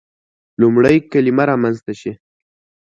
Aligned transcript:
لومړی 0.61 0.97
کلمه 1.11 1.43
رامنځته 1.49 1.93
شي. 1.99 2.11